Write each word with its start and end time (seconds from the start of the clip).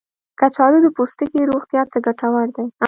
کچالو 0.39 0.79
د 0.83 0.87
پوستکي 0.95 1.39
روغتیا 1.51 1.81
ته 1.91 1.97
ګټور 2.05 2.47
دی. 2.55 2.65